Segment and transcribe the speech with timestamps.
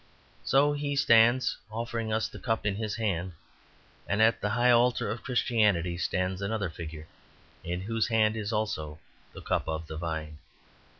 [0.43, 3.33] So he stands offering us the cup in his hand.
[4.07, 7.05] And at the high altar of Christianity stands another figure,
[7.63, 10.39] in whose hand also is the cup of the vine.